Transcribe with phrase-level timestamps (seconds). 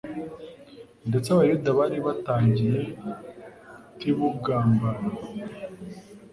[1.09, 2.79] Ndetse Abayuda bari batangiye
[3.99, 5.11] tibugambanyi.